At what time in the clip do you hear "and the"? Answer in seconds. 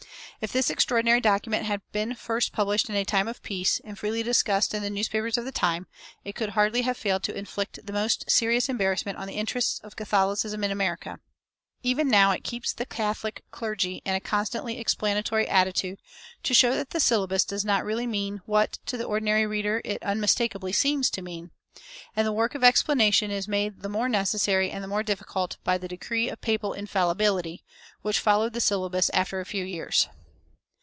22.15-22.31, 24.71-24.87